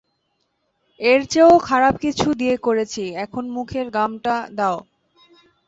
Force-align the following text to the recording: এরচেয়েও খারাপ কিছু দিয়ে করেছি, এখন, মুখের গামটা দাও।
এরচেয়েও 0.99 1.53
খারাপ 1.59 1.93
কিছু 2.01 2.27
দিয়ে 2.33 2.55
করেছি, 2.57 3.03
এখন, 3.23 3.43
মুখের 3.49 3.87
গামটা 3.89 4.35
দাও। 4.57 4.77